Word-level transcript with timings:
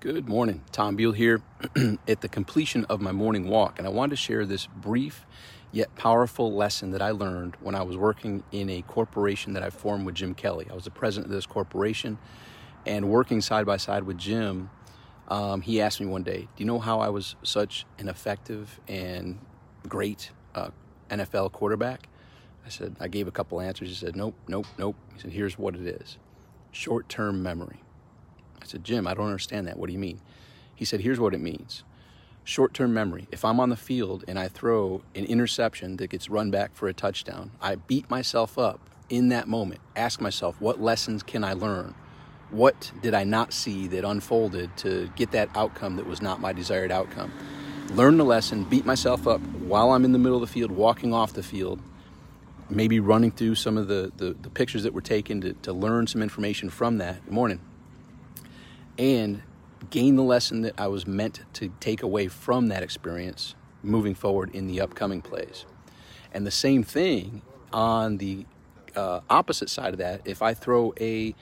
Good 0.00 0.28
morning. 0.28 0.62
Tom 0.70 0.94
Beal 0.94 1.10
here 1.10 1.42
at 2.06 2.20
the 2.20 2.28
completion 2.28 2.84
of 2.84 3.00
my 3.00 3.10
morning 3.10 3.48
walk, 3.48 3.78
and 3.78 3.86
I 3.86 3.90
wanted 3.90 4.10
to 4.10 4.16
share 4.16 4.46
this 4.46 4.68
brief 4.68 5.26
yet 5.72 5.92
powerful 5.96 6.52
lesson 6.54 6.92
that 6.92 7.02
I 7.02 7.10
learned 7.10 7.56
when 7.60 7.74
I 7.74 7.82
was 7.82 7.96
working 7.96 8.44
in 8.52 8.70
a 8.70 8.82
corporation 8.82 9.54
that 9.54 9.64
I 9.64 9.70
formed 9.70 10.06
with 10.06 10.14
Jim 10.14 10.34
Kelly. 10.34 10.68
I 10.70 10.74
was 10.76 10.84
the 10.84 10.92
president 10.92 11.26
of 11.26 11.32
this 11.32 11.46
corporation, 11.46 12.16
and 12.86 13.08
working 13.08 13.40
side 13.40 13.66
by 13.66 13.76
side 13.76 14.04
with 14.04 14.18
Jim, 14.18 14.70
um, 15.26 15.62
he 15.62 15.80
asked 15.80 16.00
me 16.00 16.06
one 16.06 16.22
day, 16.22 16.42
Do 16.42 16.48
you 16.58 16.66
know 16.66 16.78
how 16.78 17.00
I 17.00 17.08
was 17.08 17.34
such 17.42 17.84
an 17.98 18.08
effective 18.08 18.78
and 18.86 19.40
great 19.88 20.30
uh, 20.54 20.70
NFL 21.10 21.50
quarterback? 21.50 22.08
I 22.64 22.68
said, 22.68 22.94
I 23.00 23.08
gave 23.08 23.26
a 23.26 23.32
couple 23.32 23.60
answers. 23.60 23.88
He 23.88 23.96
said, 23.96 24.14
Nope, 24.14 24.36
nope, 24.46 24.66
nope. 24.78 24.94
He 25.14 25.22
said, 25.22 25.32
Here's 25.32 25.58
what 25.58 25.74
it 25.74 25.88
is 25.88 26.18
short 26.70 27.08
term 27.08 27.42
memory. 27.42 27.80
I 28.62 28.66
said, 28.66 28.84
Jim, 28.84 29.06
I 29.06 29.14
don't 29.14 29.26
understand 29.26 29.66
that. 29.66 29.78
What 29.78 29.86
do 29.86 29.92
you 29.92 29.98
mean? 29.98 30.20
He 30.74 30.84
said, 30.84 31.00
Here's 31.00 31.20
what 31.20 31.34
it 31.34 31.40
means 31.40 31.84
short 32.48 32.72
term 32.72 32.94
memory. 32.94 33.28
If 33.30 33.44
I'm 33.44 33.60
on 33.60 33.68
the 33.68 33.76
field 33.76 34.24
and 34.26 34.38
I 34.38 34.48
throw 34.48 35.02
an 35.14 35.26
interception 35.26 35.98
that 35.98 36.08
gets 36.08 36.30
run 36.30 36.50
back 36.50 36.74
for 36.74 36.88
a 36.88 36.94
touchdown, 36.94 37.50
I 37.60 37.74
beat 37.74 38.08
myself 38.08 38.58
up 38.58 38.80
in 39.10 39.28
that 39.28 39.48
moment, 39.48 39.80
ask 39.94 40.20
myself, 40.20 40.60
What 40.60 40.80
lessons 40.80 41.22
can 41.22 41.44
I 41.44 41.52
learn? 41.52 41.94
What 42.50 42.90
did 43.02 43.12
I 43.12 43.24
not 43.24 43.52
see 43.52 43.86
that 43.88 44.04
unfolded 44.04 44.74
to 44.78 45.10
get 45.14 45.32
that 45.32 45.50
outcome 45.54 45.96
that 45.96 46.06
was 46.06 46.22
not 46.22 46.40
my 46.40 46.54
desired 46.54 46.90
outcome? 46.90 47.30
Learn 47.90 48.16
the 48.16 48.24
lesson, 48.24 48.64
beat 48.64 48.86
myself 48.86 49.26
up 49.26 49.40
while 49.40 49.90
I'm 49.90 50.04
in 50.04 50.12
the 50.12 50.18
middle 50.18 50.36
of 50.36 50.40
the 50.40 50.52
field, 50.52 50.70
walking 50.70 51.12
off 51.12 51.34
the 51.34 51.42
field, 51.42 51.80
maybe 52.70 53.00
running 53.00 53.30
through 53.30 53.56
some 53.56 53.76
of 53.76 53.88
the, 53.88 54.10
the, 54.16 54.34
the 54.40 54.50
pictures 54.50 54.82
that 54.84 54.94
were 54.94 55.02
taken 55.02 55.42
to, 55.42 55.52
to 55.54 55.72
learn 55.74 56.06
some 56.06 56.22
information 56.22 56.70
from 56.70 56.98
that. 56.98 57.30
Morning 57.30 57.60
and 58.98 59.42
gain 59.90 60.16
the 60.16 60.22
lesson 60.22 60.62
that 60.62 60.74
I 60.78 60.88
was 60.88 61.06
meant 61.06 61.40
to 61.54 61.72
take 61.80 62.02
away 62.02 62.28
from 62.28 62.68
that 62.68 62.82
experience 62.82 63.54
moving 63.82 64.14
forward 64.14 64.54
in 64.54 64.66
the 64.66 64.80
upcoming 64.80 65.22
plays. 65.22 65.64
And 66.32 66.46
the 66.46 66.50
same 66.50 66.82
thing 66.82 67.42
on 67.72 68.18
the 68.18 68.44
uh, 68.96 69.20
opposite 69.30 69.70
side 69.70 69.94
of 69.94 69.98
that, 69.98 70.22
if 70.24 70.42
I 70.42 70.54
throw 70.54 70.92
a 71.00 71.34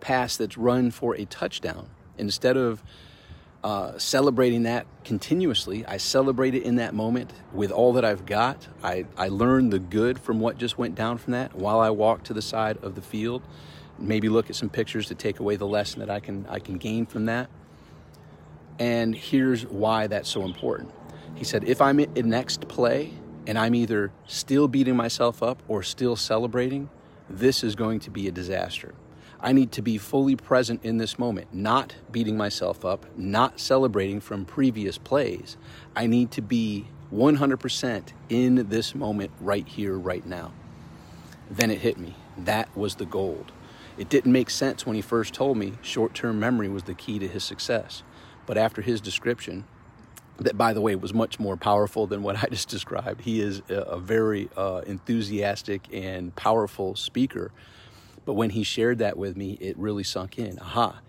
pass 0.00 0.36
that's 0.36 0.58
run 0.58 0.90
for 0.90 1.14
a 1.16 1.24
touchdown, 1.24 1.88
instead 2.18 2.56
of 2.56 2.82
uh, 3.62 3.96
celebrating 3.96 4.64
that 4.64 4.86
continuously, 5.04 5.86
I 5.86 5.96
celebrate 5.96 6.54
it 6.54 6.64
in 6.64 6.76
that 6.76 6.94
moment 6.94 7.32
with 7.52 7.70
all 7.70 7.94
that 7.94 8.04
I've 8.04 8.26
got. 8.26 8.68
I, 8.82 9.06
I 9.16 9.28
learn 9.28 9.70
the 9.70 9.78
good 9.78 10.18
from 10.18 10.40
what 10.40 10.58
just 10.58 10.76
went 10.76 10.94
down 10.94 11.16
from 11.16 11.32
that 11.32 11.54
while 11.54 11.80
I 11.80 11.90
walk 11.90 12.24
to 12.24 12.34
the 12.34 12.42
side 12.42 12.76
of 12.82 12.94
the 12.94 13.00
field 13.00 13.42
maybe 13.98 14.28
look 14.28 14.50
at 14.50 14.56
some 14.56 14.68
pictures 14.68 15.08
to 15.08 15.14
take 15.14 15.40
away 15.40 15.56
the 15.56 15.66
lesson 15.66 16.00
that 16.00 16.10
I 16.10 16.20
can 16.20 16.46
I 16.48 16.58
can 16.58 16.78
gain 16.78 17.06
from 17.06 17.26
that. 17.26 17.48
And 18.78 19.14
here's 19.14 19.64
why 19.66 20.08
that's 20.08 20.28
so 20.28 20.42
important. 20.44 20.90
He 21.34 21.44
said, 21.44 21.64
if 21.64 21.80
I'm 21.80 22.00
in 22.00 22.28
next 22.28 22.68
play 22.68 23.12
and 23.46 23.58
I'm 23.58 23.74
either 23.74 24.12
still 24.26 24.68
beating 24.68 24.96
myself 24.96 25.42
up 25.42 25.62
or 25.68 25.82
still 25.82 26.16
celebrating, 26.16 26.90
this 27.28 27.62
is 27.62 27.74
going 27.74 28.00
to 28.00 28.10
be 28.10 28.28
a 28.28 28.32
disaster. 28.32 28.94
I 29.40 29.52
need 29.52 29.72
to 29.72 29.82
be 29.82 29.98
fully 29.98 30.36
present 30.36 30.84
in 30.84 30.96
this 30.96 31.18
moment, 31.18 31.52
not 31.52 31.94
beating 32.10 32.36
myself 32.36 32.84
up, 32.84 33.04
not 33.16 33.60
celebrating 33.60 34.20
from 34.20 34.44
previous 34.44 34.96
plays. 34.96 35.56
I 35.94 36.06
need 36.06 36.30
to 36.32 36.42
be 36.42 36.86
100% 37.12 38.02
in 38.30 38.68
this 38.68 38.94
moment 38.94 39.30
right 39.40 39.68
here, 39.68 39.98
right 39.98 40.24
now. 40.24 40.52
Then 41.50 41.70
it 41.70 41.80
hit 41.80 41.98
me. 41.98 42.14
That 42.38 42.74
was 42.76 42.94
the 42.94 43.04
gold. 43.04 43.52
It 43.96 44.08
didn't 44.08 44.32
make 44.32 44.50
sense 44.50 44.84
when 44.84 44.96
he 44.96 45.02
first 45.02 45.34
told 45.34 45.56
me 45.56 45.74
short 45.82 46.14
term 46.14 46.40
memory 46.40 46.68
was 46.68 46.84
the 46.84 46.94
key 46.94 47.18
to 47.18 47.28
his 47.28 47.44
success. 47.44 48.02
But 48.46 48.58
after 48.58 48.82
his 48.82 49.00
description, 49.00 49.64
that 50.38 50.58
by 50.58 50.72
the 50.72 50.80
way 50.80 50.96
was 50.96 51.14
much 51.14 51.38
more 51.38 51.56
powerful 51.56 52.06
than 52.06 52.22
what 52.22 52.36
I 52.42 52.48
just 52.48 52.68
described, 52.68 53.22
he 53.22 53.40
is 53.40 53.62
a, 53.68 53.98
very 53.98 54.50
uh, 54.56 54.82
enthusiastic 54.86 55.86
and 55.92 56.34
powerful 56.34 56.96
speaker. 56.96 57.52
But 58.24 58.34
when 58.34 58.50
he 58.50 58.62
shared 58.64 58.98
that 58.98 59.16
with 59.16 59.36
me, 59.36 59.52
it 59.60 59.76
really 59.78 60.02
sunk 60.02 60.38
in. 60.38 60.58
Aha, 60.58 61.00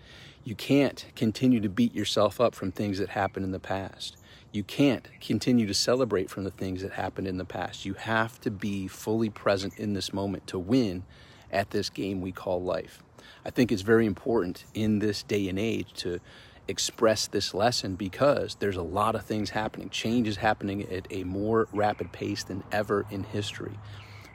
you 0.44 0.54
can't 0.54 1.06
continue 1.16 1.60
to 1.60 1.68
beat 1.68 1.94
yourself 1.94 2.40
up 2.40 2.54
from 2.54 2.70
things 2.70 2.98
that 2.98 3.10
happened 3.10 3.44
in 3.44 3.52
the 3.52 3.58
past. 3.58 4.16
You 4.52 4.62
can't 4.62 5.08
continue 5.20 5.66
to 5.66 5.74
celebrate 5.74 6.30
from 6.30 6.44
the 6.44 6.50
things 6.50 6.82
that 6.82 6.92
happened 6.92 7.26
in 7.26 7.36
the 7.36 7.44
past. 7.44 7.84
You 7.84 7.94
have 7.94 8.40
to 8.42 8.50
be 8.50 8.86
fully 8.86 9.28
present 9.28 9.78
in 9.78 9.94
this 9.94 10.12
moment 10.12 10.46
to 10.48 10.58
win 10.58 11.04
at 11.50 11.70
this 11.70 11.90
game 11.90 12.20
we 12.20 12.32
call 12.32 12.62
life. 12.62 13.02
I 13.44 13.50
think 13.50 13.70
it's 13.72 13.82
very 13.82 14.06
important 14.06 14.64
in 14.74 14.98
this 14.98 15.22
day 15.22 15.48
and 15.48 15.58
age 15.58 15.92
to 15.98 16.20
express 16.68 17.26
this 17.26 17.54
lesson 17.54 17.94
because 17.94 18.56
there's 18.56 18.76
a 18.76 18.82
lot 18.82 19.14
of 19.14 19.24
things 19.24 19.50
happening. 19.50 19.88
Change 19.88 20.26
is 20.26 20.36
happening 20.36 20.82
at 20.90 21.06
a 21.10 21.24
more 21.24 21.68
rapid 21.72 22.12
pace 22.12 22.42
than 22.42 22.64
ever 22.72 23.06
in 23.10 23.22
history. 23.24 23.78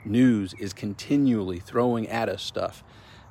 News 0.04 0.54
is 0.58 0.72
continually 0.72 1.60
throwing 1.60 2.08
at 2.08 2.28
us 2.28 2.42
stuff 2.42 2.82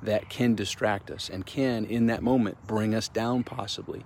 that 0.01 0.29
can 0.29 0.55
distract 0.55 1.11
us 1.11 1.29
and 1.29 1.45
can, 1.45 1.85
in 1.85 2.07
that 2.07 2.23
moment, 2.23 2.57
bring 2.65 2.95
us 2.95 3.07
down 3.07 3.43
possibly. 3.43 4.05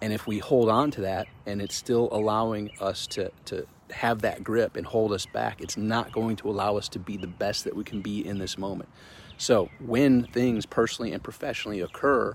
And 0.00 0.12
if 0.12 0.26
we 0.26 0.38
hold 0.38 0.68
on 0.68 0.90
to 0.92 1.02
that 1.02 1.28
and 1.46 1.62
it's 1.62 1.74
still 1.74 2.08
allowing 2.10 2.70
us 2.80 3.06
to, 3.08 3.30
to 3.46 3.66
have 3.92 4.22
that 4.22 4.42
grip 4.42 4.76
and 4.76 4.86
hold 4.86 5.12
us 5.12 5.26
back, 5.26 5.60
it's 5.60 5.76
not 5.76 6.12
going 6.12 6.36
to 6.36 6.50
allow 6.50 6.76
us 6.76 6.88
to 6.90 6.98
be 6.98 7.16
the 7.16 7.26
best 7.26 7.64
that 7.64 7.76
we 7.76 7.84
can 7.84 8.00
be 8.00 8.26
in 8.26 8.38
this 8.38 8.58
moment. 8.58 8.88
So, 9.36 9.70
when 9.80 10.24
things 10.24 10.66
personally 10.66 11.12
and 11.12 11.22
professionally 11.22 11.80
occur 11.80 12.34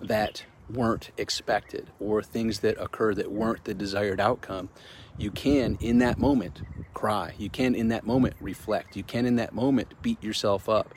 that 0.00 0.44
weren't 0.70 1.10
expected 1.16 1.90
or 1.98 2.22
things 2.22 2.60
that 2.60 2.80
occur 2.80 3.14
that 3.14 3.30
weren't 3.32 3.64
the 3.64 3.74
desired 3.74 4.20
outcome, 4.20 4.68
you 5.16 5.30
can, 5.30 5.76
in 5.80 5.98
that 5.98 6.18
moment, 6.18 6.62
cry. 6.94 7.34
You 7.38 7.50
can, 7.50 7.74
in 7.74 7.88
that 7.88 8.06
moment, 8.06 8.34
reflect. 8.40 8.96
You 8.96 9.02
can, 9.02 9.26
in 9.26 9.36
that 9.36 9.52
moment, 9.52 9.94
beat 10.00 10.22
yourself 10.22 10.68
up 10.68 10.94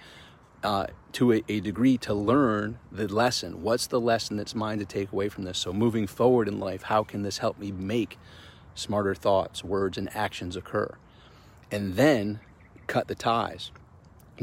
uh, 0.64 0.88
to 1.14 1.34
a, 1.34 1.44
a, 1.50 1.60
degree 1.60 1.98
to 1.98 2.14
learn 2.14 2.78
the 2.92 3.08
lesson. 3.08 3.64
What's 3.64 3.88
the 3.88 4.00
lesson 4.00 4.38
that's 4.38 4.54
mine 4.54 4.78
to 4.78 4.86
take 4.86 5.12
away 5.12 5.28
from 5.28 5.44
this? 5.44 5.58
So, 5.58 5.74
moving 5.74 6.06
forward 6.06 6.48
in 6.48 6.60
life, 6.60 6.84
how 6.84 7.04
can 7.04 7.24
this 7.24 7.40
help 7.40 7.58
me 7.58 7.72
make 7.72 8.20
smarter 8.76 9.16
thoughts, 9.16 9.64
words, 9.64 9.98
and 9.98 10.14
actions 10.16 10.56
occur? 10.56 10.96
And 11.70 11.96
then 11.96 12.40
cut 12.88 13.08
the 13.08 13.16
ties. 13.16 13.72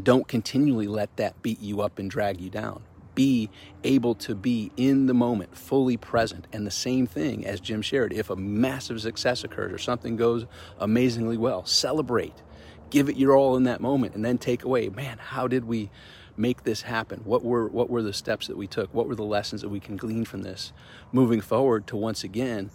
Don't 0.01 0.29
continually 0.29 0.87
let 0.87 1.17
that 1.17 1.43
beat 1.43 1.61
you 1.61 1.81
up 1.81 1.99
and 1.99 2.11
drag 2.11 2.41
you 2.41 2.51
down. 2.51 2.83
Be 3.15 3.51
able 3.83 4.15
to 4.17 4.35
be 4.35 4.71
in 4.77 5.07
the 5.07 5.15
moment, 5.15 5.57
fully 5.57 5.97
present. 5.97 6.47
And 6.53 6.67
the 6.67 6.71
same 6.71 7.07
thing 7.07 7.45
as 7.45 7.61
Jim 7.61 7.83
shared 7.83 8.13
if 8.13 8.31
a 8.31 8.37
massive 8.37 9.01
success 9.01 9.43
occurs 9.43 9.73
or 9.73 9.79
something 9.79 10.17
goes 10.17 10.47
amazingly 10.79 11.37
well, 11.37 11.65
celebrate 11.65 12.43
give 12.91 13.09
it 13.09 13.17
your 13.17 13.37
all 13.37 13.57
in 13.57 13.65
that 13.65 13.81
moment 13.81 14.15
and 14.15 14.25
then 14.25 14.39
take 14.39 14.65
away 14.65 14.89
man 14.89 15.19
how 15.19 15.47
did 15.47 15.65
we 15.65 15.91
make 16.37 16.63
this 16.65 16.83
happen 16.83 17.21
what 17.25 17.45
were 17.45 17.67
what 17.69 17.91
were 17.91 18.03
the 18.03 18.13
steps 18.13 18.47
that 18.47 18.57
we 18.57 18.67
took 18.67 18.93
what 18.95 19.09
were 19.09 19.15
the 19.15 19.25
lessons 19.25 19.61
that 19.61 19.69
we 19.69 19.81
can 19.81 19.97
glean 19.97 20.25
from 20.25 20.43
this 20.43 20.73
moving 21.13 21.41
forward 21.41 21.87
to 21.87 21.97
once 21.97 22.23
again 22.25 22.71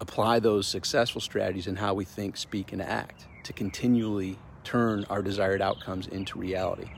apply 0.00 0.38
those 0.40 0.66
successful 0.66 1.20
strategies 1.20 1.66
in 1.66 1.76
how 1.76 1.94
we 1.94 2.04
think 2.04 2.36
speak 2.36 2.72
and 2.72 2.82
act 2.82 3.26
to 3.44 3.52
continually 3.52 4.38
turn 4.64 5.04
our 5.10 5.22
desired 5.22 5.62
outcomes 5.62 6.06
into 6.06 6.38
reality 6.38 6.90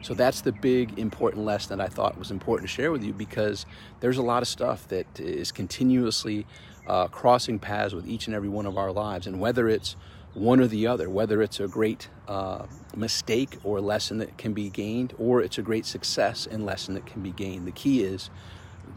so 0.00 0.14
that's 0.14 0.42
the 0.42 0.52
big 0.52 0.98
important 0.98 1.44
lesson 1.44 1.76
that 1.76 1.84
I 1.84 1.88
thought 1.88 2.18
was 2.18 2.30
important 2.30 2.68
to 2.68 2.74
share 2.74 2.92
with 2.92 3.02
you 3.02 3.12
because 3.12 3.66
there's 4.00 4.18
a 4.18 4.22
lot 4.22 4.42
of 4.42 4.48
stuff 4.48 4.86
that 4.88 5.06
is 5.18 5.50
continuously 5.50 6.46
uh, 6.86 7.08
crossing 7.08 7.58
paths 7.58 7.94
with 7.94 8.06
each 8.06 8.26
and 8.26 8.34
every 8.34 8.48
one 8.48 8.66
of 8.66 8.78
our 8.78 8.92
lives. 8.92 9.26
And 9.26 9.40
whether 9.40 9.68
it's 9.68 9.96
one 10.34 10.60
or 10.60 10.66
the 10.66 10.86
other, 10.86 11.10
whether 11.10 11.42
it's 11.42 11.58
a 11.58 11.66
great 11.66 12.08
uh, 12.28 12.66
mistake 12.96 13.58
or 13.64 13.80
lesson 13.80 14.18
that 14.18 14.38
can 14.38 14.52
be 14.52 14.68
gained, 14.70 15.14
or 15.18 15.42
it's 15.42 15.58
a 15.58 15.62
great 15.62 15.84
success 15.84 16.46
and 16.48 16.64
lesson 16.64 16.94
that 16.94 17.06
can 17.06 17.22
be 17.22 17.32
gained. 17.32 17.66
The 17.66 17.72
key 17.72 18.04
is 18.04 18.30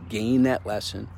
gain 0.08 0.44
that 0.44 0.66
lesson 0.66 1.10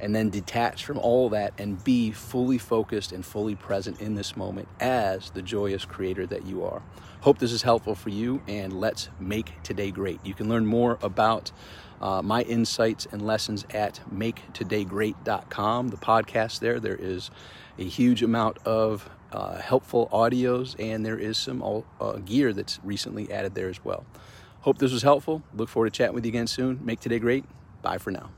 and 0.00 0.14
then 0.14 0.30
detach 0.30 0.84
from 0.84 0.98
all 0.98 1.28
that 1.30 1.52
and 1.58 1.82
be 1.84 2.10
fully 2.10 2.58
focused 2.58 3.12
and 3.12 3.24
fully 3.24 3.54
present 3.54 4.00
in 4.00 4.14
this 4.14 4.36
moment 4.36 4.68
as 4.80 5.30
the 5.30 5.42
joyous 5.42 5.84
creator 5.84 6.26
that 6.26 6.46
you 6.46 6.64
are. 6.64 6.82
Hope 7.20 7.38
this 7.38 7.52
is 7.52 7.62
helpful 7.62 7.94
for 7.94 8.08
you, 8.08 8.42
and 8.48 8.72
let's 8.80 9.10
make 9.18 9.62
today 9.62 9.90
great. 9.90 10.24
You 10.24 10.32
can 10.32 10.48
learn 10.48 10.64
more 10.64 10.98
about 11.02 11.52
uh, 12.00 12.22
my 12.22 12.42
insights 12.42 13.06
and 13.12 13.20
lessons 13.20 13.66
at 13.74 14.00
maketodaygreat.com, 14.12 15.88
the 15.88 15.96
podcast 15.98 16.60
there. 16.60 16.80
There 16.80 16.96
is 16.96 17.30
a 17.78 17.84
huge 17.84 18.22
amount 18.22 18.58
of 18.64 19.08
uh, 19.32 19.58
helpful 19.58 20.08
audios, 20.12 20.74
and 20.78 21.04
there 21.04 21.18
is 21.18 21.36
some 21.36 21.62
uh, 22.00 22.12
gear 22.24 22.52
that's 22.52 22.80
recently 22.82 23.30
added 23.30 23.54
there 23.54 23.68
as 23.68 23.84
well. 23.84 24.06
Hope 24.62 24.78
this 24.78 24.92
was 24.92 25.02
helpful. 25.02 25.42
Look 25.54 25.68
forward 25.68 25.92
to 25.92 25.96
chatting 25.96 26.14
with 26.14 26.24
you 26.24 26.30
again 26.30 26.46
soon. 26.46 26.80
Make 26.82 27.00
today 27.00 27.18
great. 27.18 27.44
Bye 27.82 27.98
for 27.98 28.10
now. 28.10 28.30